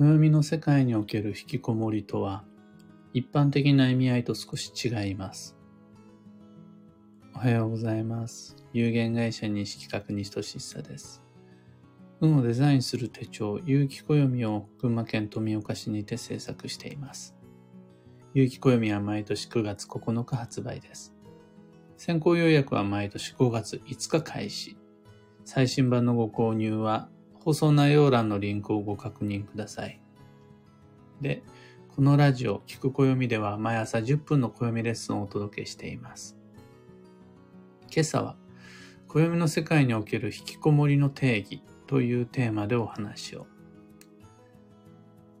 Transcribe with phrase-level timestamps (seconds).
[0.00, 2.42] 暦の世界における引きこもりとは、
[3.12, 5.58] 一般的な意味合いと少し違います。
[7.34, 8.56] おはようございます。
[8.72, 11.22] 有限会社西企画西俊久です。
[12.22, 17.36] 運をデザインする手帳、有機暦を群馬県富岡市にて制作しています。
[18.32, 21.14] 有機暦は毎年9月9日発売です。
[21.98, 24.78] 先行予約は毎年5月5日開始。
[25.44, 27.10] 最新版のご購入は
[27.40, 30.00] 放送内容欄のリンクをご確認ください。
[31.20, 31.42] で、
[31.88, 36.36] このラジオ、聞く暦では毎朝10分の暦レッスンをお届けしています。
[37.90, 38.36] 今朝は、
[39.08, 43.46] 暦の世界における引きこもりの定義というテーマでお話を。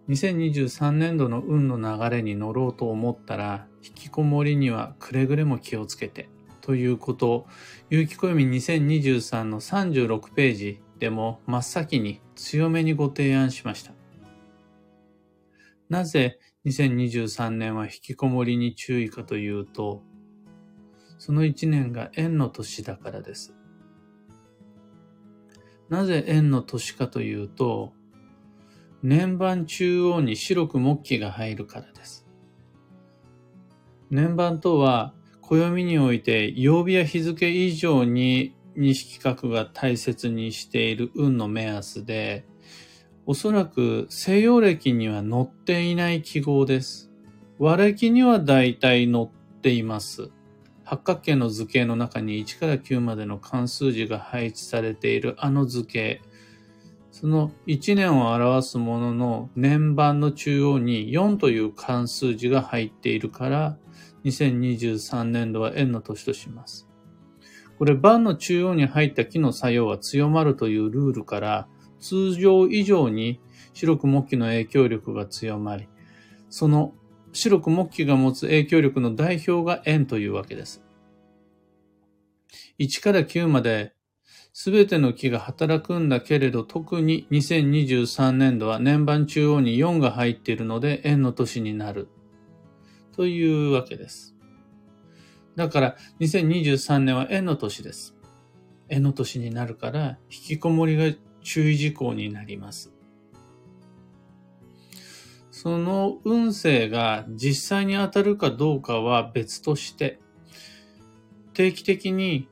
[0.08, 6.28] 2023年度の運の流れに乗ろうと思ったら、引きこもりにはくれぐれも気をつけて
[6.62, 7.46] ということを、
[7.90, 13.92] 有機暦2023の36ページでも真っ先に強めにご提案しました。
[15.88, 20.02] なぜ2023年は引きこもりに注意かというと、
[21.18, 23.54] その1年が円の年だからです。
[25.88, 27.94] なぜ円の年かというと、
[29.02, 32.26] 年番中央に白く木器が入るからです。
[34.10, 42.46] 年番とは、暦において曜日や日付以上に西企画が大切にしている運の目安で、
[43.26, 47.10] おそらく西洋暦には載っていない記号です。
[47.58, 49.28] 和暦には大体載っ
[49.60, 50.30] ています。
[50.82, 56.22] 八角形の図形の中に1から9までの関数字が配置されているあの図形。
[57.12, 63.76] その1年を表すものの年番の中央に4という関数字が入っているから
[64.24, 66.89] 2023年度は円の年とします。
[67.80, 71.66] これ、盤の中央に入った木の作用は強まるというルールから、
[71.98, 73.40] 通常以上に
[73.72, 75.88] 白く木器の影響力が強まり、
[76.50, 76.92] その
[77.32, 80.84] 白く木器が持つ影響力の代表が円というわけです。
[82.78, 83.94] 1から9まで
[84.52, 92.08] 全ての木が働くんだけれど、特に2023年度は年番中央に4が入っているので円の年になる。
[93.16, 94.36] というわけです。
[95.60, 98.16] だから2023年は円の年です。
[98.88, 102.94] 円の年になるから引きこもりが注意事項になります。
[105.50, 110.18] その運勢が実際に当たるかどうかは別として、
[111.52, 112.48] 定期的に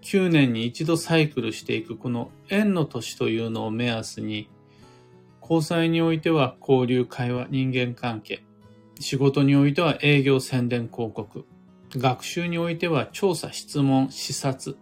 [0.00, 4.48] 9年に一度サイクルしていくこの円の年というのを目安に、
[5.42, 8.42] 交際においては交流、会話、人間関係、
[8.98, 11.44] 仕事においては営業、宣伝、広告、
[11.90, 14.76] 学習においては調査、質問、視察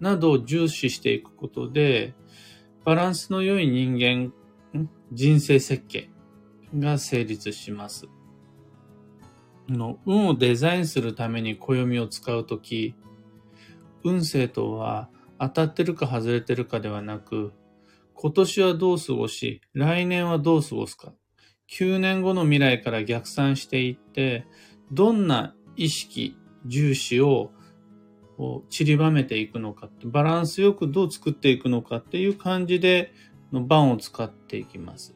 [0.00, 2.14] などを重視していくことで、
[2.84, 4.32] バランスの良い人間、
[5.12, 6.10] 人生設計
[6.78, 8.06] が成立します。
[9.68, 12.94] の運をデザインするために暦を使うとき、
[14.02, 15.08] 運勢とは
[15.38, 17.52] 当たってるか外れてるかではなく、
[18.14, 21.12] 今年はどう過ごし、来年はどう過ごすか、
[21.70, 24.46] 9年後の未来から逆算していって、
[24.92, 26.36] どんな意識、
[26.66, 27.50] 重視を
[28.68, 33.12] 散りばめていくのかバランスよくどう作っていくのかっていう感じで
[33.52, 35.14] の番を使っていきます。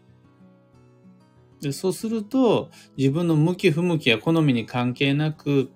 [1.61, 5.73] でそうすると自分の向き不向きや好みに関係なく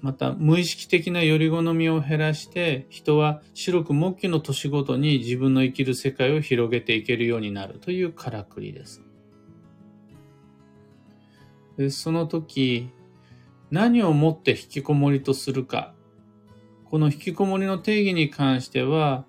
[0.00, 9.02] また無意識的なより好みを減らして人は白く木器の年ごとに自分の生きる世界を広げていけるようになるというからくりです。
[11.76, 12.90] でその時
[13.70, 15.94] 何をもって引きこもりとするか。
[16.86, 19.26] この引きこもりの定義に関しては、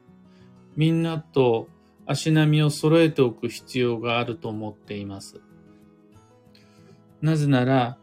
[0.76, 1.68] みんなと
[2.06, 5.42] 足並みを揃えておく必要があると思っています。
[7.22, 7.98] なぜなら、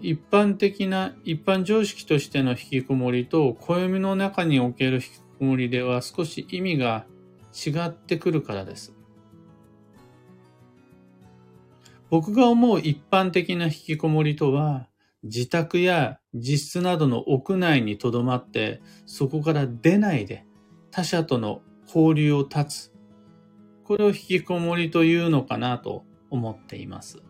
[0.00, 5.06] 一般的な、一般常識としての引きこもりと、暦の中における引き
[5.38, 7.06] こもりでは少し意味が
[7.54, 8.94] 違ってくるからです。
[12.08, 14.86] 僕が思う一般的な引きこもりとは、
[15.24, 20.46] 自宅や自室などの屋内にとどまって、そこから出ないで
[20.90, 22.92] 他者との交流を断つ。
[23.84, 27.22] これを引きこもりというのかなと思っています。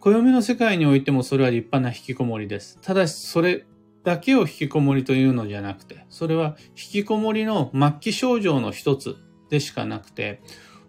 [0.00, 2.78] 暦の世界においてもそれは立派な引きこもりです。
[2.80, 3.66] ただしそれ
[4.04, 9.16] だけを引きこもりというのじゃなくて、それは引きこもりの末期症状の一つ
[9.50, 10.40] でしかなくて、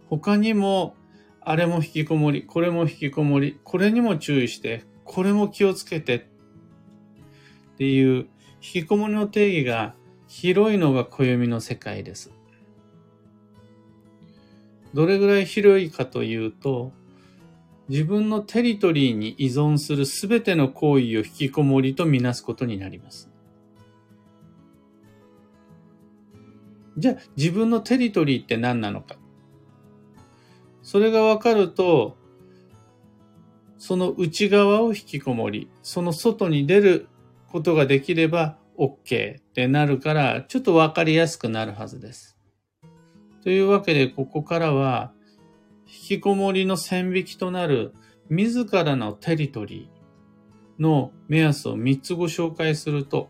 [0.09, 0.95] 他にも
[1.49, 6.21] あれも引きこもり、これも引きこもり、これにも注意して、これも気をつけてっ
[7.77, 9.95] ていう引きこもりの定義が
[10.27, 12.33] 広いのが暦の世界です。
[14.93, 16.91] どれぐらい広いかというと、
[17.87, 23.31] 自分のテリトリーに依存するすべての行為を引きこもりとみなすことになります。
[26.97, 29.15] じゃあ自分のテリトリーって何なのか。
[30.87, 32.15] それがわかると、
[33.77, 37.09] その内側を引きこもり、その外に出る
[37.49, 42.37] ことができれば OK ってなるから、ちょっとわかりやすくなるはずです。
[43.43, 45.11] というわけで、ここからは、
[45.85, 47.93] 引きこもりの線引きとなる
[48.29, 53.29] 自らのテリトリーの目安を3つご紹介すると、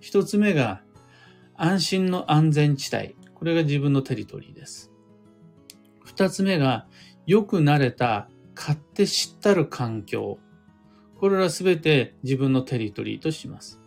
[0.00, 0.82] 1つ目が
[1.56, 3.16] 安心の安全地帯。
[3.34, 4.91] これが自分のテリトリーです。
[6.22, 6.86] 2つ目が
[7.26, 10.38] よく慣れた勝手知ったる環境。
[11.18, 13.80] これらすべて自分のテリトリーとします。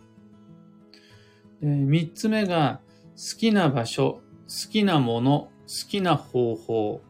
[1.62, 2.80] 3つ目が
[3.16, 7.00] 好きな場所、好きなもの、好きな方法。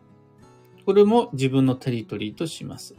[0.85, 2.95] これも自分のテリトリーとします。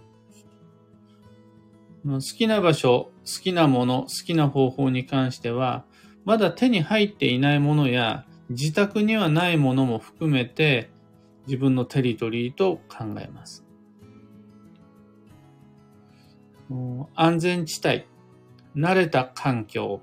[2.03, 5.85] 好きな場所、好きなもの、好きな方法に関しては、
[6.25, 10.89] まだ手に入っていないものや自宅にはないものも含めて
[11.47, 13.65] 自分のテリトリーと考えます。
[17.15, 18.05] 安全地帯、
[18.75, 20.01] 慣れた環境、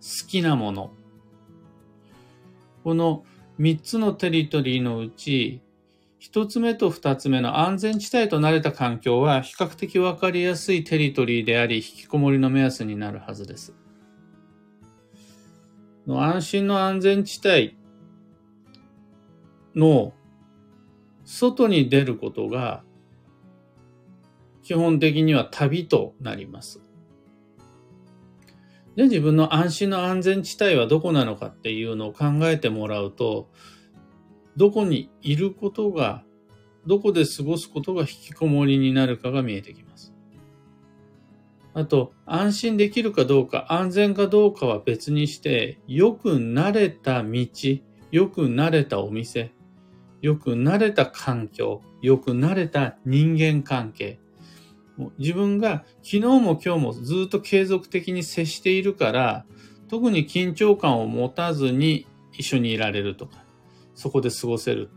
[0.00, 0.90] 好きなもの。
[2.82, 3.24] この
[3.58, 5.60] 三つのテリトリーのうち、
[6.18, 13.74] 一つ目と二つ目の安全地帯と慣れた環境は比較的わかりやすいテリトリーであり、引きこもりの目安になるはずです。
[16.06, 17.76] 安心の安全地帯
[19.74, 20.14] の
[21.36, 22.84] 外に出ることが
[24.62, 26.80] 基本的には旅となります。
[28.96, 33.50] じゃあ自分の安心の安全地帯はどこなのかっていうのを考えてもらうと、
[34.56, 36.22] どこにいることが、
[36.86, 40.14] どこで過ごすことが引きこもりになるかが見えてきます。
[41.74, 47.46] あと、安心できるかどうか、安全かどうかは別にして、よく慣れた道、
[48.12, 49.52] よく慣れたお店、
[50.24, 54.18] よく慣れた環境、よく慣れた人間関係、
[55.18, 59.44] 自分が昨日も今日もずっと継続的に接しているから、
[59.86, 63.44] 特に緊張感を持たずに一緒にいられるとか、
[63.94, 64.88] そこで過ごせる。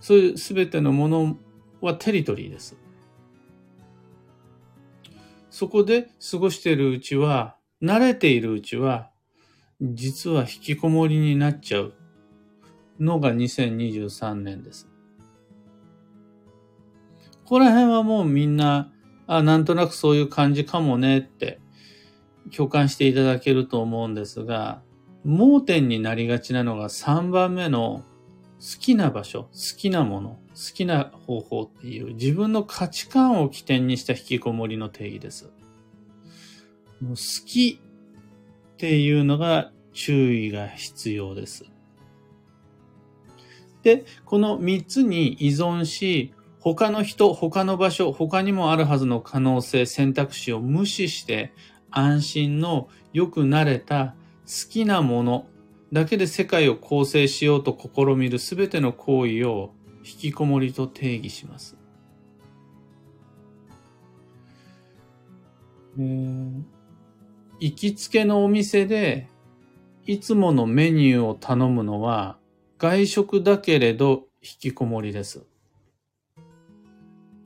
[0.00, 1.38] そういうすべてのもの
[1.80, 2.76] はテリトリーです。
[5.48, 9.10] そこで過ごしているうちは、慣れているうちは、
[9.80, 11.94] 実は引きこもりになっちゃう
[13.00, 14.88] のが2023年です。
[17.44, 18.90] ここら辺はもうみんな
[19.26, 21.60] あ、なんとなくそういう感じかもねって
[22.54, 24.82] 共感していただけると思うんですが、
[25.24, 28.04] 盲点になりがちなのが3番目の
[28.60, 35.50] 好きな場所、好きなもの、好きな方法っていう自分の価値観を起点にした引きこもりの定義です。
[37.00, 37.14] 好
[37.46, 37.80] き
[38.74, 41.64] っていうのが注意が必要です。
[43.84, 51.52] で、この3つに依存し、他の人、他の場所、他にもあるはずの可能性、選択肢を無視して
[51.90, 54.14] 安心のよく慣れた
[54.46, 55.46] 好きなもの
[55.92, 61.76] だけで世界を構成しようと試みるすべての行為を引きこもりと定義します。
[65.98, 66.62] えー、
[67.60, 69.28] 行きつけのお店で
[70.06, 72.38] いつものメニューを頼むのは
[72.84, 75.46] 外食だけれど引きこもりです。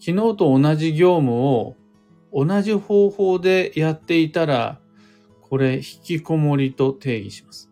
[0.01, 1.77] 昨日と同じ業務を
[2.33, 4.81] 同じ方法でやっていたら、
[5.43, 7.71] これ引きこもりと定義します。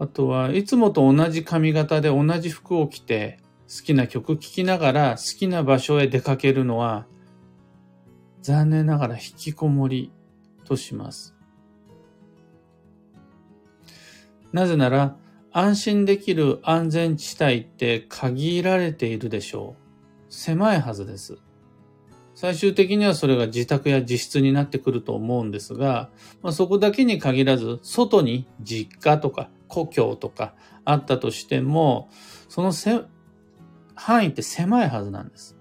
[0.00, 7.06] あとは、いつもと同じ髪型で同じ服を着て、好きな曲聴きながら好きな場所へ出かけるのは、
[8.42, 10.10] 残念ながら引きこもり
[10.64, 11.36] とします。
[14.52, 15.16] なぜなら、
[15.52, 20.32] 安心できる安全地帯って限られているでしょう。
[20.32, 21.38] 狭いはずです。
[22.34, 26.10] 最終的にはそれが自宅や自室になってくると思うんですが、
[26.42, 32.08] まあ、そこだけに限らず、外に実家とか故郷とかあったとしても、
[32.48, 32.72] その
[33.94, 35.56] 範囲って狭いはずなんです。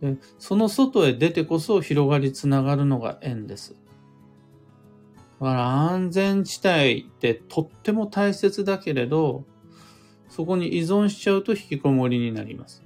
[0.00, 3.76] でその外へ出てこそ広がりつながるのが縁です。
[5.42, 9.44] だから安全地帯ってとっても大切だけれど、
[10.28, 12.84] そこに依存しちゃうと引きこもりになります。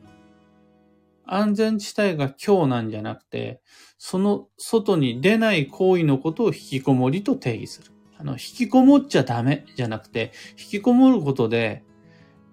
[1.26, 3.60] 安全地帯が今日なんじゃなくて、
[3.98, 7.90] その外に出ない行為のことを引きこもりと定義する。
[8.16, 11.84] あの、引きこもっちゃダメじゃなくて、引きこもることで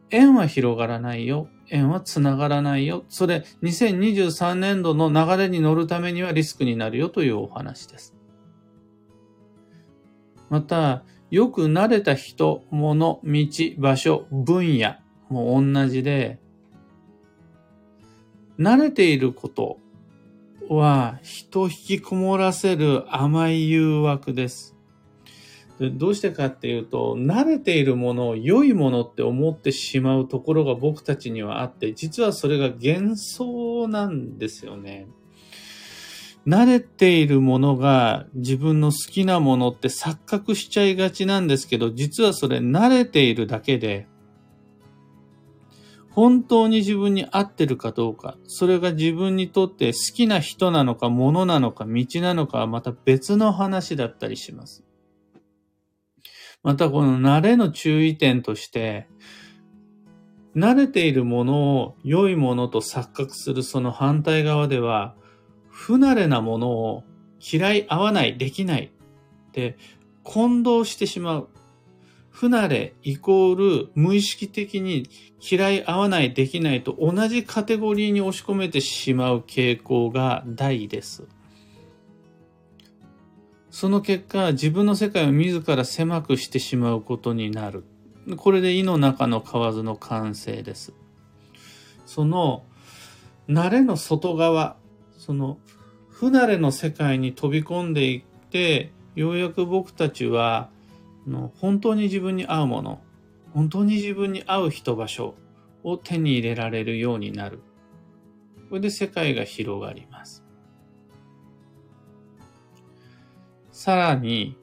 [0.10, 1.48] 縁は広がらないよ。
[1.70, 3.06] 縁は繋がらないよ。
[3.08, 8.14] それ、2023年度の流れに乗るためにはリスクになるよというお話です。
[10.54, 13.48] また、よく慣れた人、物、道、
[13.80, 14.98] 場所、分野
[15.30, 16.38] も同じで、
[18.60, 19.80] 慣れていること
[20.70, 24.76] は人を引きこもらせる甘い誘惑です。
[25.80, 35.08] どうしてかっていうと、慣れているものを良いものって思ってしまうところが僕たちにはあって、実はそれが幻想なんですよね。
[36.46, 44.08] 慣れているものが自分の好きなものって錯覚しちゃいがちなんですけど、実はそれ慣れているだけで、
[46.10, 54.84] 本当に自分に合ってるかどうか、それが自分にとって好きな人なのか、物なのか、道なのかはまた別の話だったりします。
[56.62, 59.08] またこの慣れの注意点として、
[60.56, 65.16] 慣れているものを良いものと錯覚するその反対側では、
[65.74, 67.04] 不慣れなものを
[67.42, 69.76] 嫌い、合わない、できないって
[70.24, 71.50] 混同してしまう。
[72.30, 75.08] 不慣れイコール無意識的に
[75.40, 81.28] 嫌い合わないできないと同じカテゴリーに押し込めてしまう傾向が大です。
[83.70, 87.84] その結果、自分の世界を自ら狭くしてしまうことになる。
[88.38, 90.94] これで胃の中の蛙の完成です。
[92.06, 92.64] その
[93.50, 94.78] 慣れの外側、
[95.26, 95.58] その
[96.10, 100.70] 不慣れの世界に飛び込んでいって、ようやく僕たちは
[101.56, 103.02] 本当に自分に合うもの、
[103.54, 105.36] 本当に自分に合う人場所
[105.84, 107.62] を手に入れられるようになる。
[108.70, 110.44] これで世界が広がります。
[113.72, 114.58] さらに、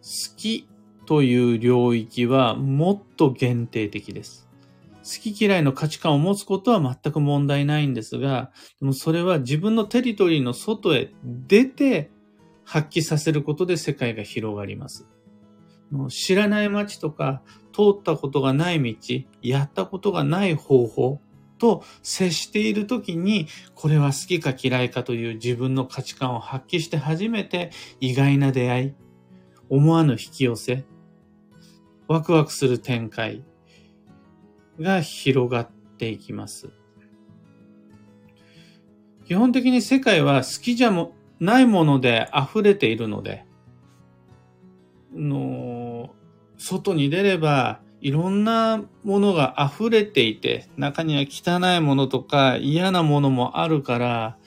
[0.00, 0.68] 好き
[1.06, 4.48] という領域はもっと限定的です。
[5.02, 12.10] 好き嫌いの価値観を持つことは全く問題ないんですが、でもそれは自分のテリトリーの外へ出て
[12.64, 15.06] 発揮させることで世界が広がります。
[16.08, 17.42] 知らない街とか、
[17.72, 18.96] 通ったことがない道、
[19.42, 21.20] やったことがない方法
[21.58, 28.94] と接しているときに、これは好きか嫌いかという自分の価値観を発揮して初めて意外な出会い、
[29.68, 30.84] 思わぬ引き寄せ、
[32.08, 33.44] ワクワクする展開
[34.82, 36.70] が広がっていきます。
[39.24, 43.46] 基本的に世界は好きじゃもないもので溢れているので、
[45.14, 46.14] の、
[46.58, 54.38] 外に出れば、いろんなものが溢れていて、中には汚いものとか嫌なものもあるから、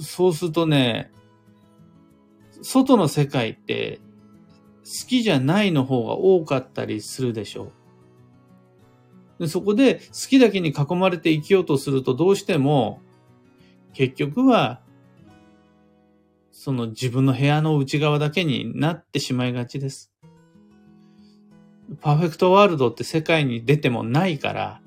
[0.00, 1.12] そうするとね、
[2.62, 4.00] 外の世界って
[4.84, 7.72] 好きじゃないの方が多かったりするでしょう。
[9.40, 13.00] でそこで好きだけに囲まれて生きようとするとどうしても
[13.92, 14.80] 結局は
[16.52, 20.12] その自分の部屋の内側だけになってしまいがちです。
[22.02, 24.82] パーフェクトワールドって世界に出てもないから、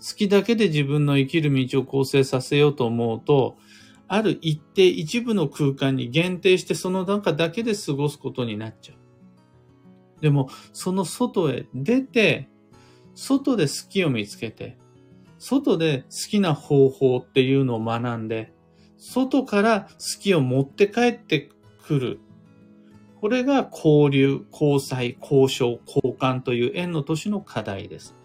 [0.00, 3.56] 好きだけで自分の生きる道を構成させようと思うと、
[4.08, 10.20] ある一定一部の空間に限定してその中だけで過ごすことになっちゃう。
[10.20, 12.48] でも、その外へ出て、
[13.14, 14.78] 外で好きを見つけて、
[15.38, 18.52] 外で好きな方法っていうのを学んで、
[18.96, 21.50] 外から好きを持って帰って
[21.84, 22.20] くる。
[23.20, 28.16] これが交流、交際、交渉、交換という縁の年の課題です。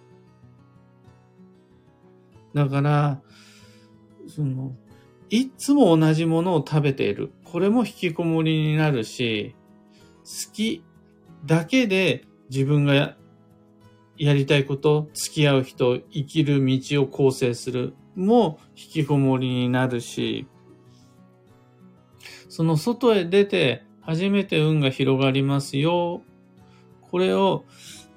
[2.53, 3.21] だから、
[4.27, 4.75] その、
[5.29, 7.31] いつも同じものを食べている。
[7.43, 9.55] これも引きこもりになるし、
[10.23, 10.83] 好き
[11.45, 13.17] だけで自分が
[14.17, 20.47] やりたいこと、付き合う人、生きる道を構成するも引きこもりになるし、
[22.49, 26.23] その外へ出て初めて運が広がりますよ。
[27.01, 27.65] これを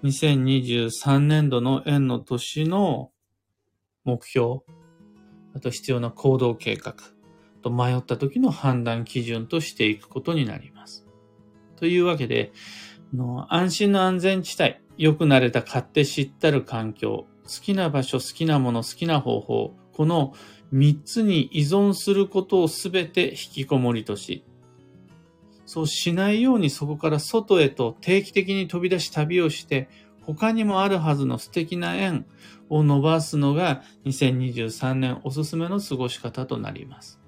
[0.02, 3.10] 2023年度の円の年の
[4.04, 4.60] 目標、
[5.54, 6.94] あと必要な行動計画
[7.62, 11.06] と迷った時の判断基準としていくことになります。
[11.76, 12.52] というわけで、
[13.12, 20.34] の安心の安全地帯、良くなれた勝手知ったる環境、好きな場所、好きなもの、好きな方法、この
[20.70, 24.44] 三つに依存することをすべて引きこもりとし、
[25.64, 29.88] そうしないようにそこから外へと定期的に飛び出し旅をして、
[30.20, 32.26] 他にもあるはずの素敵な縁
[32.68, 37.18] を伸ばすのが2023年おすすめの過ごし方となります。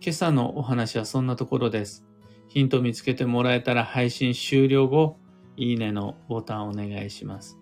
[0.00, 2.04] 今朝のお話はそんなところです。
[2.48, 5.20] ヒント見つけてもらえたら配信終了後、
[5.56, 7.58] いいねのボタンをお願いします。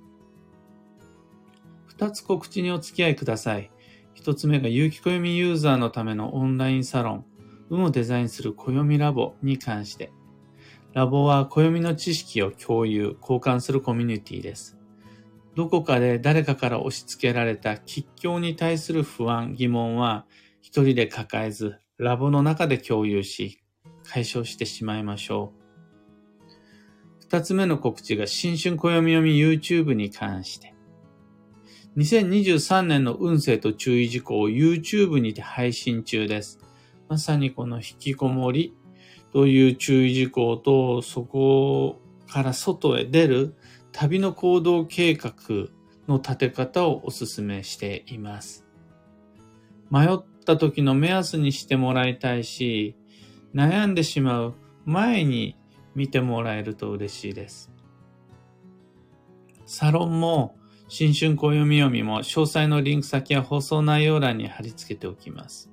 [1.87, 3.71] 二つ告知にお付き合いください。
[4.15, 7.25] 一つ目が有機暦ユーザーのためのオンラインサロン、
[7.71, 10.13] 運をデザインする暦ラボに関して。
[10.93, 14.79] ラボは暦の知識を共有、交換するコミュニティです。
[15.55, 20.27] どこかで誰かから押し付けられた吉祥に対する不安、疑問は
[20.61, 23.63] 一人で抱えず、ラボの中で共有し、
[24.05, 25.62] 解消してしまいましょう。
[27.33, 30.75] 二つ目の告知が新春暦読み YouTube に関して。
[31.97, 36.61] 2023年の運勢と注意事項を YouTube にて配信中です。
[37.09, 38.75] まさにこの引きこもり
[39.33, 43.55] という注意事項と、そこから外へ出る
[43.93, 45.33] 旅の行動計画
[46.09, 48.67] の立て方をお勧めしています。
[49.91, 52.95] 迷った時の目安にしてもらいたいし、
[53.55, 55.57] 悩んでしまう前に
[55.95, 57.71] 見てもらえると嬉しいです。
[59.67, 60.57] サロンも
[60.89, 65.71] 新春暦読み読みも詳細のリンク先や放送内容欄に貼り付けておきます。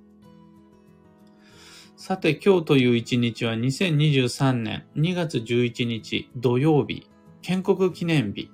[1.98, 7.10] さて今日という一日は2023年2月11日土曜日、
[7.42, 8.50] 建国記念日。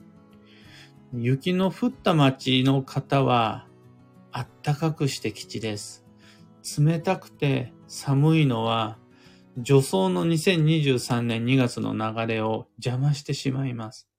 [1.13, 3.67] 雪の降った街の方は
[4.31, 6.03] あったかくして吉です。
[6.79, 8.97] 冷たくて寒いのは
[9.57, 14.09] 助走の2023年2月の流れを邪魔してしまいます。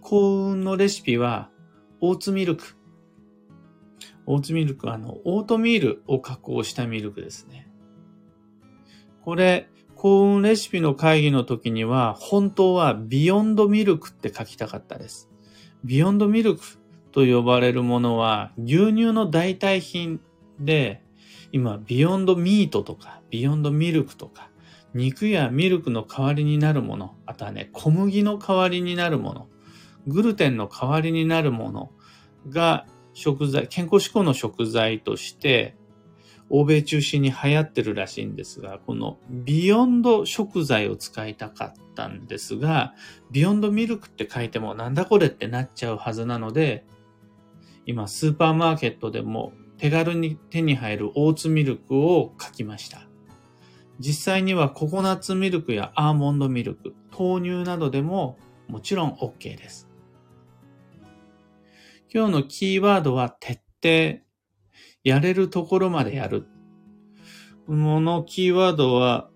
[0.00, 1.50] 幸運のレシピは、
[2.00, 2.64] オーツミルク。
[4.24, 7.68] オーツミルクは、あの、オートミールを加工したミルクですね。
[9.22, 15.28] これ、幸運レシピの会議の時には、本当は beyond milk って書きたかったです。
[15.84, 16.62] beyond milk
[17.12, 20.20] と呼ばれるものは、牛乳の代替品
[20.58, 21.02] で、
[21.52, 24.50] 今、 beyond meat とか、 beyond milk とか、
[24.94, 29.48] 肉やミルクの代わりになるもの、あとはね、小麦の代わりになるもの、
[30.06, 31.90] グルテンの代わりになるもの
[32.48, 35.76] が食材、健康志向の食材として、
[36.48, 42.94] 欧米中心に流行ってるらしいんですが、この beyond 食材を使いたかったんですが、
[43.32, 46.84] beyond milk って書いてもなんだこれってなっちゃうはずなので、
[47.84, 53.08] 今スーパーマーケットでも手軽に手に入るオーツミルクを書きました。
[53.98, 59.88] 実際にはココナッツミルクやアーモンドミルク、豆乳などでももちろん OK です。
[62.12, 64.26] 今日のキーワードは徹底。
[65.06, 66.48] やれるところまでやる。
[67.68, 69.30] このキーワードは、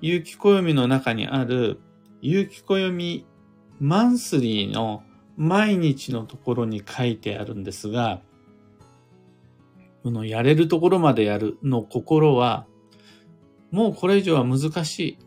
[0.00, 1.80] 有機暦の中にある、
[2.22, 3.26] 有機暦
[3.80, 5.02] マンスリーの
[5.36, 8.22] 毎日のところに書いてあるんですが、
[10.02, 12.66] このやれるところまでやるの心は、
[13.70, 15.18] もうこれ以上は難しい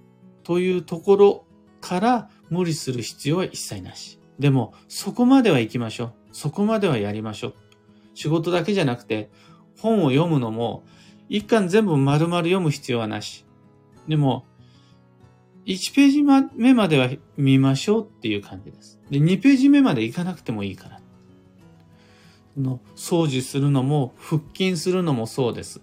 [0.44, 1.46] というところ
[1.82, 4.20] から無理する必要は一切なし。
[4.40, 6.14] でも、そこまでは行きましょう。
[6.32, 7.54] そこまではやりましょう。
[8.14, 9.30] 仕事だけじゃなくて、
[9.78, 10.84] 本を読むのも、
[11.30, 13.46] 一巻全部丸々読む必要はなし。
[14.08, 14.46] でも、
[15.66, 19.00] 1ページ目までは見ましょうっていう感じです。
[19.10, 21.01] で、2ページ目まで行かなくてもいいから。
[22.58, 25.82] の掃除するのも腹筋するのもそうです。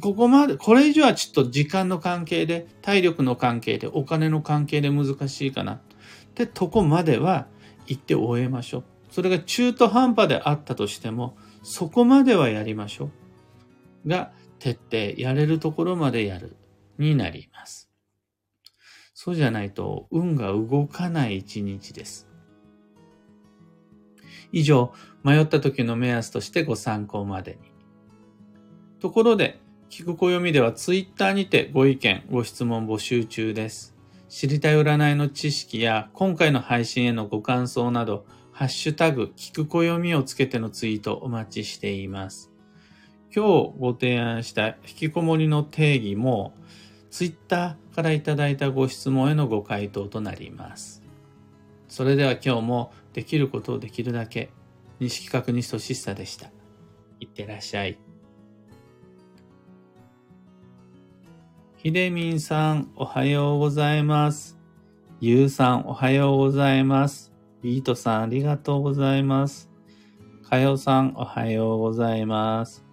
[0.00, 5.74] ここまで、これ以上はちょっと時間の関係で、体力の関係で、お金の関係で難しいかな。
[5.74, 5.80] っ
[6.34, 7.46] てとこまでは
[7.86, 8.84] 行って終えましょう。
[9.10, 13.10] それが中途半端であったとしても、そこまではやりましょ
[14.06, 14.08] う。
[14.08, 16.56] が、徹底、やれるところまでやる、
[16.98, 17.90] になります。
[19.12, 22.31] そうじゃないと、運が動かない一日です。
[24.52, 24.92] 以上、
[25.24, 27.72] 迷った時の目安としてご参考までに。
[29.00, 29.60] ところで、
[29.90, 33.94] 聞く暦ではツイッターにてご意見、ご質問募集中です。
[34.28, 42.50] 知りたい占いの知識や今回の配信へのご感想など、ハッシュタグ、聞く暦をつけてのツイートお待ちしています。
[43.34, 46.54] 今日ご提案した引きこもりの定義も、
[47.10, 51.02] ツイッターからいただいたご質問へのご回答となります。
[51.88, 54.50] それでは今日もできることをできるだけ
[55.00, 56.50] 西企画西俊久でした。
[57.20, 57.98] いってらっしゃい。
[61.76, 64.56] ひでみんさん、おはようございます。
[65.20, 67.32] ゆうさん、おはようございます。
[67.60, 69.68] ビートさん、ありがとうございます。
[70.48, 72.84] かよさん、おはようございます。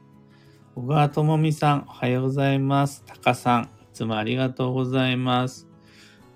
[0.73, 3.03] 小川ともみさん、おはようございます。
[3.05, 5.68] たかさん、いつもありがとうございます。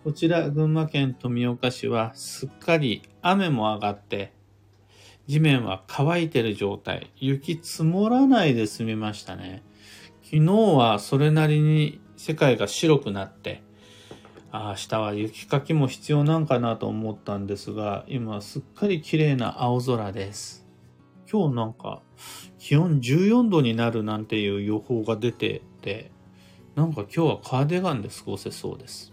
[0.04, 4.34] こちら、群馬県富岡市は、すっかり雨も上がって、
[5.28, 7.14] 地面は乾いてる状態。
[7.16, 9.64] 雪積もらないで済みましたね。
[10.22, 13.64] 昨日はそれなりに世界が白くなって、
[14.52, 20.68] あ明日は雪かきも必要なんかなと思ったんですが、今すっかり綺麗な青空です。
[21.32, 22.02] 今日なんか
[22.60, 26.12] 気温14度になるなんていう予報が出てて、
[26.76, 29.13] なんか今日はカーディガンで過ごせそうです。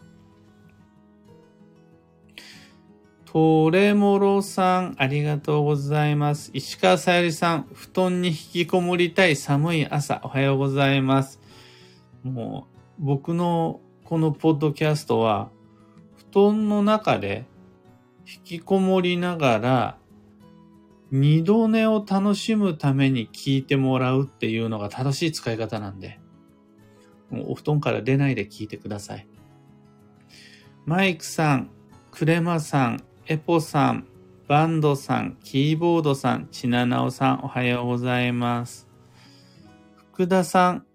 [3.32, 6.50] トレモロさん、ありがとうございます。
[6.52, 11.38] 石川さゆりさん、布団に引きこもりたい寒い朝、おはようございます。
[12.24, 12.66] も
[12.98, 15.48] う、僕のこのポッドキャストは、
[16.32, 17.46] 布団の中で
[18.26, 19.98] 引きこもりながら、
[21.12, 26.18] 二度寝を楽しむために聞いてもらうっていうのが正しい使い方なんで、
[27.30, 29.28] もうお布団から出ないで聞いてください。
[30.84, 31.70] マイクさん、
[32.10, 34.08] クレマさん、エポさん、
[34.48, 38.88] バンドさん、キーボードさん、ちななおさん、おはようございます。
[40.12, 40.86] 福田さん、好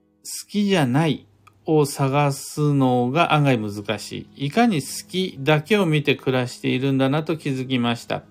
[0.50, 1.28] きじゃない
[1.65, 4.48] を探すのが案外難しい。
[4.48, 8.24] いかに好きだけを見て暮らしているんだなと気づきました。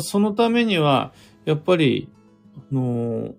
[0.00, 1.12] そのためには、
[1.44, 2.08] やっぱり、
[2.72, 3.34] あの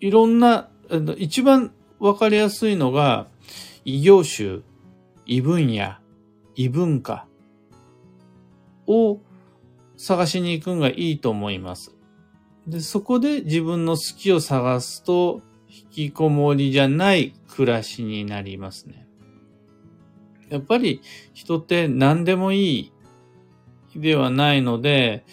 [0.00, 0.68] いろんな、
[1.16, 3.28] 一番わかりやすいのが、
[3.84, 4.62] 異業種、
[5.26, 5.98] 異分野、
[6.56, 7.27] 異文化
[8.88, 9.20] を
[9.96, 11.94] 探しに行くのがいいと思います。
[12.66, 19.06] で、そこで自分の好きを探すと、引きこもりじゃない暮らしになりますね。
[20.48, 21.02] やっぱり
[21.34, 22.92] 人って何でもいい
[23.94, 25.24] ではないので、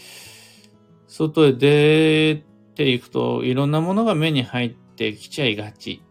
[1.08, 2.44] 外へ出
[2.76, 6.02] ていくといろんなものが目に入ってきちゃいがち。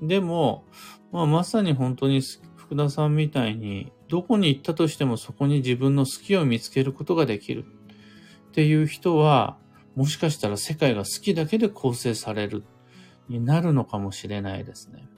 [0.00, 0.64] でも、
[1.10, 2.20] まあ、まさに本当に
[2.56, 9.58] 福田さんみたいに、どこに行ったとしてもそこに自分の好きを見つけることができるっていう人は、
[9.94, 12.64] もしかしたら世界が好きだけで構成される
[13.28, 15.08] になるのかもしれないですね。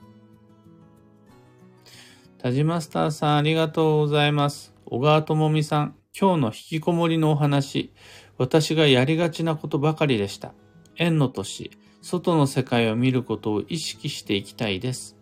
[2.39, 4.73] 田島スターさんありがとうございます。
[4.85, 7.93] 小川智美さん、今日の引きこもりのお話、
[8.37, 10.53] 私がやりがちなことばかりでした。
[10.97, 15.15] 縁の年、外の世界を見ることを意識していきたいです。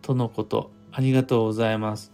[0.00, 2.12] とのこと、ありがとうございます。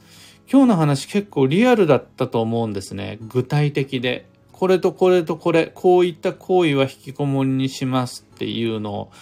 [0.53, 3.17] 今日の話結構リアルだったと思うんですね。
[3.23, 4.27] 具体的で。
[4.53, 9.13] これとこれとこれ、こういった行為は引きこもりにしますっていうのを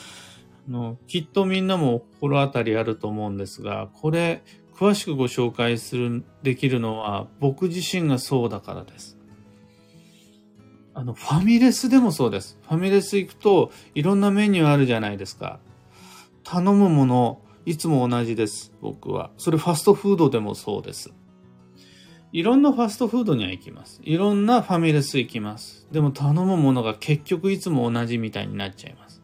[0.69, 4.43] のきっとみんなも心当たりあると思うんですが、これ
[4.75, 9.17] 詳しくご紹介する、できるのは僕自身がそうだからです。
[10.95, 12.59] あの、ファミレスでもそうです。
[12.69, 15.61] ファミレス行くといろんなメニューあるじゃないですか。
[16.43, 18.73] 頼むもの、いつも同じです。
[18.81, 19.31] 僕は。
[19.39, 21.13] それファストフードでもそうです。
[22.33, 24.01] いろんなファストフードには行きます。
[24.05, 25.89] いろんなファミレス行きます。
[25.91, 29.21] でも頼むものが結局いつも同じみたいになっちゃいます。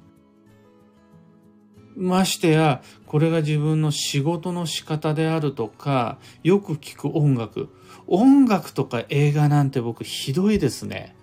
[1.96, 7.70] ましてや、これが自分の仕事の仕方であるとか、よく聞く音楽。
[8.06, 11.16] 音楽とか映画なんて僕ひどいですね。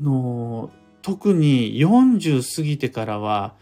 [0.00, 0.70] の
[1.02, 3.54] 特に40過ぎてからは、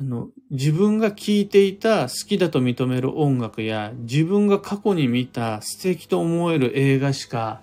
[0.00, 7.60] あの、自分が聴いていた好きだと認める音楽や、自分が過去に見た素敵と思える映画しか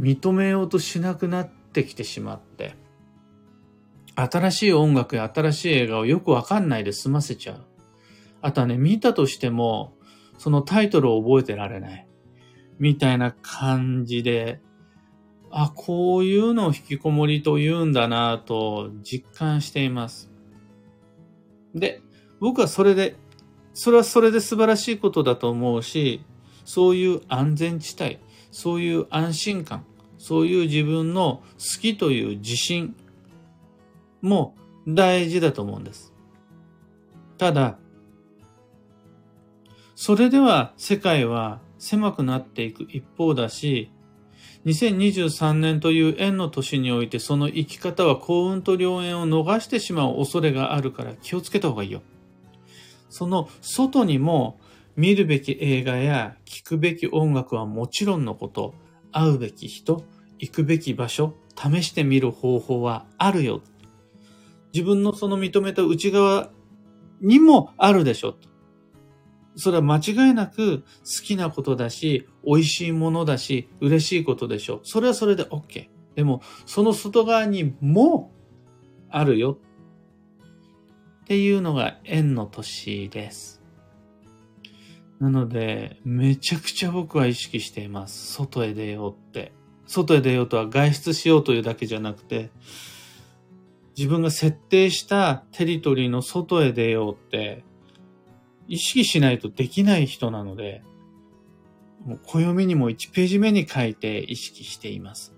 [0.00, 2.74] 認めようとしなくなってきてしまって、
[4.16, 7.64] 新しい音楽や新しい映画をよくわかんないで済ませちゃう。
[8.40, 9.92] あとはね、見たとしても、
[10.38, 12.08] そのタイトルを覚えてられない。
[12.78, 14.60] みたいな感じで、
[15.50, 20.27] あ、こういうのを引きこもりと言うんだなと実感しています。
[21.78, 22.02] で、
[22.40, 23.16] 僕はそれで、
[23.74, 26.24] それはそれで素晴らしいことだと思うし、
[26.64, 28.18] そういう安全地帯、
[28.50, 29.84] そういう安心感、
[30.18, 32.94] そういう自分の好きという自信
[34.20, 34.54] も
[34.86, 36.12] 大事だと思うんです。
[37.36, 37.78] ただ、
[39.94, 43.90] それでは世界は狭くなっていく一方だし、
[44.66, 52.02] 2023年という縁の年においてその生き方は幸運と良縁を逃してしまう恐れがあるから気をつけた方がいいよ。
[53.08, 54.60] その外にも
[54.96, 58.74] 見るべき映画や聴くべき音楽はもちろんのこと、
[59.12, 60.04] 会うべき人、
[60.38, 63.62] 行くべき場所、試してみる方法はあるよ
[64.72, 66.50] 自分のその認めた内側
[67.20, 68.36] にもあるでしょ。
[69.58, 70.84] それは間違いなく好
[71.24, 74.80] きなことだし、美味しいものだし、嬉しいことでしょう。
[74.84, 75.88] それはそれで OK。
[76.14, 78.32] でも、その外側にも
[79.10, 79.58] あるよ。
[81.22, 83.60] っていうのが縁の年です。
[85.20, 88.32] なので、めちゃくちゃ僕は意識しています。
[88.34, 89.52] 外へ出ようって。
[89.86, 92.50] 外へ出ようとは外出しようというだけじゃなくて、
[93.96, 97.64] 自分が設定したテリトリーの外へ出ようって
[98.68, 100.82] 意識しないとできない人なので、
[102.04, 105.34] もう暦にも1ページ目に書いて意識しています。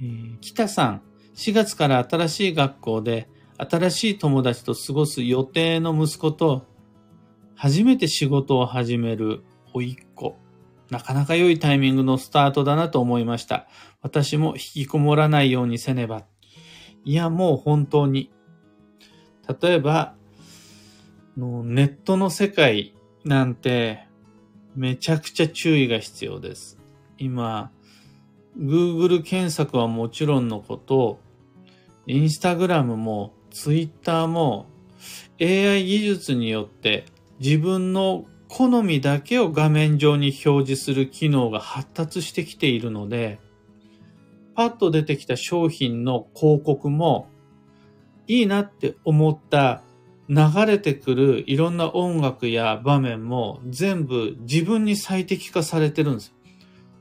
[0.00, 1.02] えー、北さん、
[1.36, 6.66] 4月から新しい学校で新しい友達と過ごす予定の息子と
[7.54, 10.36] 初めて仕事を始める甥っ子。
[10.90, 13.66] なかなか良いタイミングのスタートだなと思いました。
[14.02, 16.26] 私も引きこもらないようにせねば。
[17.04, 18.30] いや、もう本当に。
[19.60, 20.15] 例えば、
[21.36, 22.94] ネットの世界
[23.24, 24.06] なんて
[24.74, 26.78] めちゃくちゃ注意が必要です。
[27.18, 27.70] 今、
[28.58, 31.20] Google 検索はもちろんのこと、
[32.06, 34.66] Instagram も Twitter も
[35.38, 37.04] AI 技術によって
[37.38, 43.40] 自分の好みだけを画面上に表示する機能が発達してきているので、
[44.54, 47.28] パッと出てきた商品の広告も
[48.26, 49.82] いいなって思った
[50.28, 56.32] 流れてくるいろんな音楽や場面も全部自分に最適化されてるんですよ。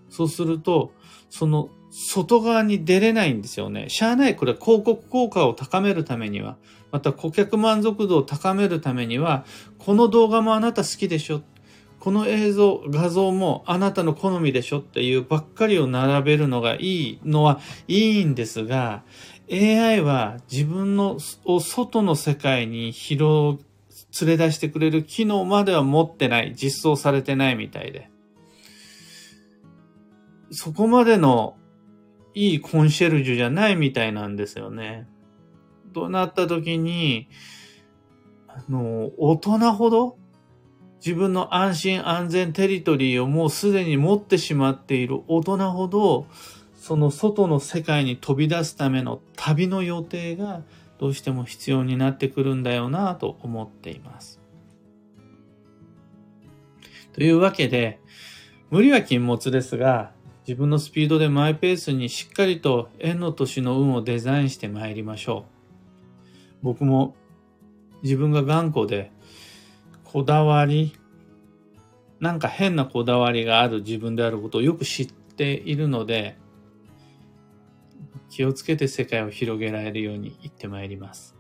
[0.10, 0.94] そうすると、
[1.30, 3.90] その外側に出れないんですよね。
[3.90, 4.36] しゃあない。
[4.36, 6.58] これ広告効果を高めるためには、
[6.92, 9.46] また顧客満足度を高めるためには、
[9.80, 11.42] この動画もあなた好きでしょ。
[12.00, 19.04] この映像、画像もあなたの好みでしょっていうばっかりを並べるのがいいのはいいんですが、
[19.52, 23.60] AI は自分のを外の世界に広、
[24.22, 28.10] 連れ出してくれる機能までは持ってない、実装されてないみたいで。
[30.52, 31.58] そこまでの
[32.34, 35.08] いいコンシェルジュじゃないみたいなんですよね。
[35.94, 37.28] となった時に、
[38.48, 40.18] あの、大人ほど
[41.06, 46.26] 自分の安心安全テリトリーをもうすでに持ってしまっている大人ほど、
[46.86, 50.62] その外の世界に飛び出すための旅の予定が
[51.00, 54.40] どうしても必要になってくるんだよなと思っています。
[57.12, 58.00] というわけで、
[58.70, 60.12] 無理は禁物ですが、
[60.48, 65.46] 自分のスピードでマイペースにしっかりと縁の年の運をデザインしてまいりましょ
[66.62, 66.62] う。
[66.62, 67.16] 僕も
[68.04, 69.12] 自分が頑固で
[70.04, 70.96] こだわり、
[72.20, 76.38] なんか変なこだわりがある自分であることをよく知っているので、
[78.36, 81.35] 気をつけて世界を広げられるように行ってまいります。